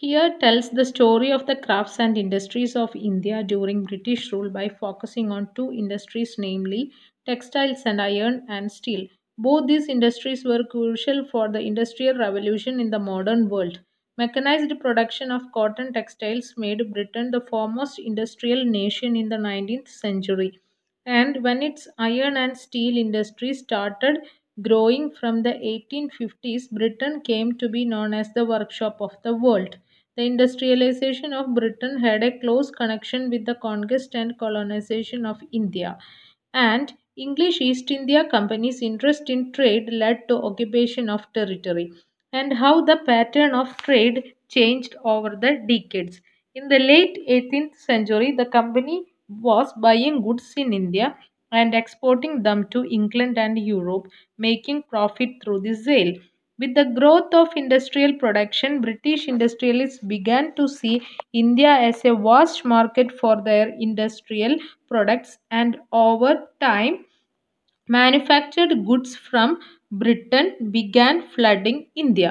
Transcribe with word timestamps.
Here 0.00 0.36
tells 0.40 0.70
the 0.70 0.84
story 0.84 1.30
of 1.30 1.46
the 1.46 1.54
crafts 1.54 2.00
and 2.00 2.18
industries 2.18 2.74
of 2.74 2.96
India 2.96 3.44
during 3.44 3.84
British 3.84 4.32
rule 4.32 4.50
by 4.50 4.68
focusing 4.68 5.30
on 5.30 5.54
two 5.54 5.70
industries, 5.72 6.34
namely 6.38 6.90
textiles 7.24 7.82
and 7.86 8.02
iron 8.02 8.44
and 8.48 8.72
steel. 8.72 9.06
Both 9.38 9.68
these 9.68 9.88
industries 9.88 10.44
were 10.44 10.64
crucial 10.64 11.24
for 11.24 11.48
the 11.48 11.60
industrial 11.60 12.16
revolution 12.18 12.80
in 12.80 12.90
the 12.90 12.98
modern 12.98 13.48
world. 13.48 13.78
Mechanized 14.18 14.72
production 14.80 15.30
of 15.30 15.52
cotton 15.52 15.92
textiles 15.92 16.54
made 16.56 16.92
Britain 16.92 17.30
the 17.30 17.40
foremost 17.40 18.00
industrial 18.00 18.64
nation 18.64 19.14
in 19.14 19.28
the 19.28 19.38
19th 19.38 19.86
century. 19.86 20.58
And 21.06 21.44
when 21.44 21.62
its 21.62 21.86
iron 21.98 22.38
and 22.38 22.56
steel 22.56 22.96
industry 22.96 23.52
started 23.52 24.20
growing 24.62 25.10
from 25.10 25.42
the 25.42 25.54
1850s, 25.64 26.68
Britain 26.70 27.20
came 27.20 27.56
to 27.58 27.68
be 27.68 27.84
known 27.84 28.14
as 28.14 28.32
the 28.34 28.44
workshop 28.44 29.00
of 29.00 29.16
the 29.22 29.34
world. 29.34 29.76
The 30.16 30.24
industrialization 30.24 31.32
of 31.32 31.54
Britain 31.54 31.98
had 32.00 32.22
a 32.22 32.38
close 32.38 32.70
connection 32.70 33.30
with 33.30 33.46
the 33.46 33.54
conquest 33.54 34.14
and 34.14 34.38
colonization 34.38 35.26
of 35.26 35.40
India, 35.52 35.98
and 36.52 36.92
English 37.16 37.60
East 37.60 37.90
India 37.90 38.24
Company's 38.24 38.82
interest 38.82 39.30
in 39.30 39.52
trade 39.52 39.88
led 39.92 40.28
to 40.28 40.36
occupation 40.36 41.08
of 41.08 41.32
territory, 41.32 41.92
and 42.32 42.52
how 42.54 42.80
the 42.84 42.96
pattern 43.06 43.52
of 43.54 43.76
trade 43.78 44.34
changed 44.48 44.94
over 45.04 45.30
the 45.30 45.52
decades. 45.66 46.20
In 46.54 46.68
the 46.68 46.78
late 46.78 47.18
18th 47.26 47.76
century, 47.76 48.32
the 48.32 48.46
company 48.46 49.06
was 49.28 49.72
buying 49.74 50.22
goods 50.22 50.52
in 50.56 50.72
India 50.72 51.16
and 51.52 51.74
exporting 51.74 52.42
them 52.42 52.68
to 52.70 52.84
England 52.84 53.38
and 53.38 53.58
Europe, 53.58 54.08
making 54.38 54.82
profit 54.84 55.30
through 55.42 55.60
the 55.60 55.74
sale. 55.74 56.14
With 56.58 56.74
the 56.74 56.84
growth 56.84 57.32
of 57.34 57.56
industrial 57.56 58.14
production, 58.14 58.80
British 58.80 59.26
industrialists 59.28 59.98
began 59.98 60.54
to 60.56 60.68
see 60.68 61.02
India 61.32 61.70
as 61.70 62.04
a 62.04 62.14
vast 62.14 62.64
market 62.64 63.12
for 63.18 63.42
their 63.42 63.68
industrial 63.78 64.56
products, 64.88 65.38
and 65.50 65.78
over 65.92 66.48
time, 66.60 67.04
manufactured 67.88 68.86
goods 68.86 69.16
from 69.16 69.58
Britain 69.90 70.70
began 70.70 71.22
flooding 71.28 71.86
India. 71.94 72.28